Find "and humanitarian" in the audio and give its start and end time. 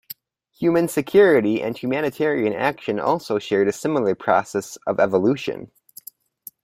1.61-2.53